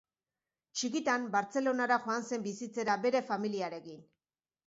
[0.79, 4.01] Txikitan, Bartzelonara joan zen bizitzera bere familiarekin.